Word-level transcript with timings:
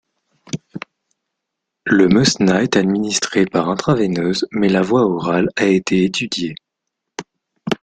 Le 1.85 2.07
mesna 2.09 2.63
est 2.63 2.75
administré 2.75 3.45
par 3.45 3.69
intraveineuse, 3.69 4.47
mais 4.51 4.67
la 4.67 4.81
voie 4.81 5.03
orale 5.05 5.51
a 5.57 5.65
été 5.67 6.03
étudiée. 6.03 6.55